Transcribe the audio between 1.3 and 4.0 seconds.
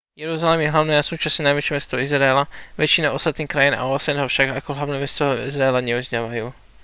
najväčšie mesto izraela väčšina ostatných krajín a